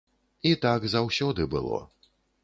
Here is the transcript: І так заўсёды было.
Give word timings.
І 0.51 0.53
так 0.63 0.87
заўсёды 0.93 1.45
было. 1.53 1.79